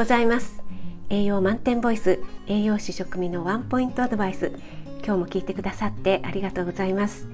[0.00, 0.62] ございます。
[1.10, 4.50] 栄養満点ボイス栄養士食味のワンポイントアドバイス。
[5.04, 7.28] 今日も聞いてくださってありがとうございます。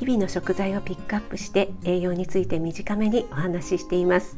[0.00, 4.36] 日々の食材をピックアップして栄養について短めにお話ししています。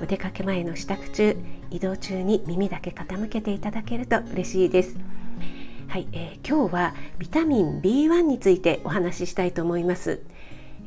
[0.00, 1.36] お出かけ前の支度中
[1.72, 4.96] 移動中に耳だけ傾けていただけると嬉しいです。
[5.88, 10.20] はい、えー、今日はビタミン B1 についてお話ししたいと思います。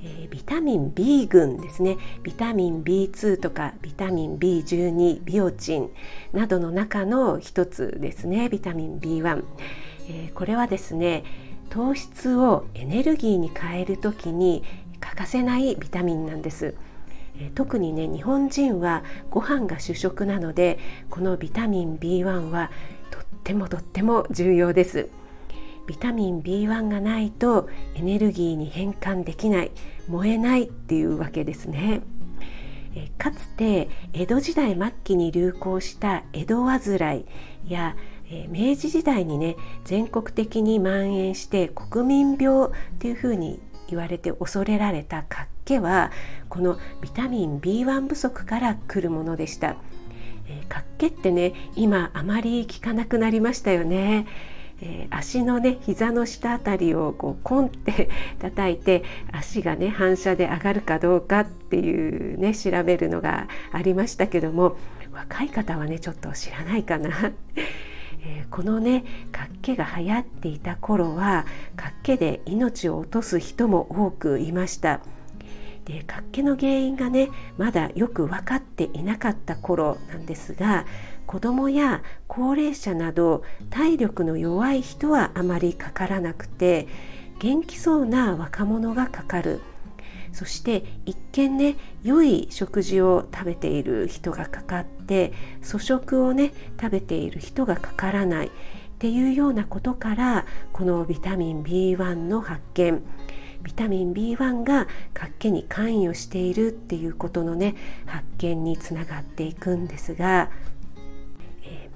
[0.03, 5.89] えー、ビタミン B 群ですねビタミン B2 とかビタミン B12 ビオチン
[6.33, 9.43] などの中の一つですねビタミン B1、
[10.09, 11.23] えー、これはですね
[11.69, 14.63] 糖質をエネルギーに変える時に
[14.99, 16.75] 欠かせないビタミンなんです。
[17.55, 20.77] 特にね日本人はご飯が主食なので
[21.09, 22.69] このビタミン B1 は
[23.09, 25.09] とってもとっても重要です。
[25.91, 29.71] ビタミン B1 がないとエネルギーに変換できない
[30.07, 31.99] 燃えないっていうわけですね。
[33.17, 37.25] かつて江戸時代末期に流行した江戸患い
[37.67, 37.97] や
[38.47, 46.11] 明治時代にね全国的に蔓延して国民病っていうふうに言われて恐れられた活気は
[46.47, 49.75] このビタミン B1 不足から来るものでした。
[50.69, 54.25] 活気ってね今あまり聞かなくなりましたよね。
[54.81, 64.75] えー、足のね膝の下あたりをこうコンって 叩いて足がね反射で上がるかどうかっていうね調べるのがありましたけども
[65.11, 67.09] 若い方はねちょっと知らないかな。
[68.23, 75.01] えー、このね活気が流行っていた頃は活気で命を落とす人も多くいました。
[75.85, 80.85] で活気の原因がねまだよく分かっていなかった頃なんですが
[81.25, 86.87] 子どもや高齢者など体力の弱い人はあまりかからなくて
[87.39, 89.59] 元気そうな若者がかかる。
[90.31, 98.47] そして一見ね良い食事を食べている人がかかって粗食をね食べている人がかからない。
[98.47, 98.51] っ
[98.97, 103.03] ていうようなことからこのビタミン B1 の発見。
[103.61, 107.75] ビタミン B1 が活気に関与しているっていうことのね
[108.05, 110.49] 発見につながっていくんですが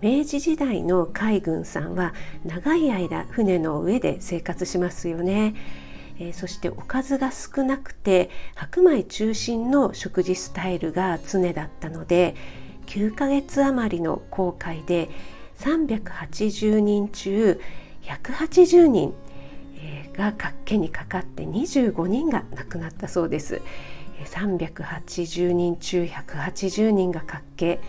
[0.05, 2.13] 明治時代の海軍さんは
[2.45, 5.55] 長い間船の上で生活しますよね。
[6.19, 12.35] えー、そしておかずが少なくて白米中心の食事スタイルが常だったので
[12.85, 15.09] 9ヶ月余りの航海で
[15.57, 17.59] 380人中
[18.03, 19.16] 180人
[20.13, 23.59] が活気にかかって25人が亡くなったそうです
[24.25, 27.79] 380人中180人が活気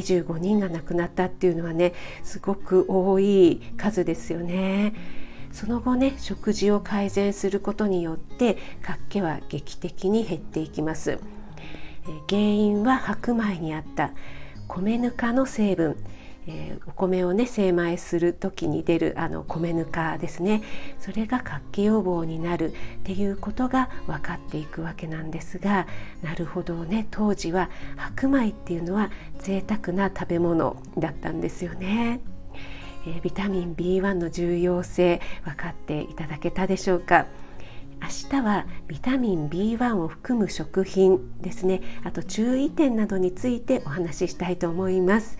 [0.00, 4.94] 25人が亡くなったっていうのはねすごく多い数ですよね。
[5.52, 11.18] その後ね食事を改善することによって活気は劇的に減っていきます。
[12.28, 14.12] 原因は白米にあった
[14.68, 15.96] 米ぬかの成分
[16.46, 20.62] えー、お米をね精米する時に出るあの米ぬかですね
[20.98, 25.86] それが活気予防になるっていうことが分かっていくわけなんですが
[26.22, 32.20] なるほどね当時は白米っていうのは贅沢な食べ物だったんですよね。
[33.06, 37.26] えー、ビタミン B1 の重要性分かっていただけたでしょうか。
[38.02, 45.38] 明日はビタミン B1 を含む食品ですねあと注意点などについてお話ししたいと思います。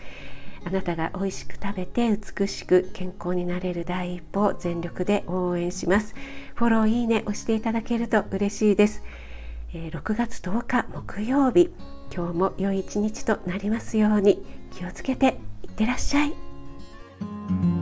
[0.64, 6.14] あなたが美味しく食べて美しく健康になれる第一歩を全力で応援します。
[6.54, 9.03] フォローいいね押していただけると嬉しいです、
[9.72, 11.74] え、6月10日木曜日
[12.14, 14.44] 今日も良い一日となりますように。
[14.74, 17.73] 気をつけていってらっしゃい。